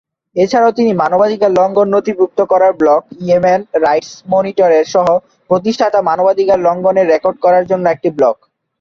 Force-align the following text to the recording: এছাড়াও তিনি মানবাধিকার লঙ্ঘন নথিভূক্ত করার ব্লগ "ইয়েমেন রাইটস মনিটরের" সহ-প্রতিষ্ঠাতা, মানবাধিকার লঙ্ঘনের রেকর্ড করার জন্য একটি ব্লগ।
এছাড়াও 0.35 0.71
তিনি 0.71 0.91
মানবাধিকার 1.01 1.51
লঙ্ঘন 1.51 1.87
নথিভূক্ত 1.91 2.39
করার 2.51 2.73
ব্লগ 2.81 3.01
"ইয়েমেন 3.19 3.61
রাইটস 3.81 4.11
মনিটরের" 4.31 4.85
সহ-প্রতিষ্ঠাতা, 4.93 5.99
মানবাধিকার 6.09 6.59
লঙ্ঘনের 6.59 7.09
রেকর্ড 7.09 7.37
করার 7.45 7.63
জন্য 7.71 7.85
একটি 7.89 8.09
ব্লগ। 8.17 8.35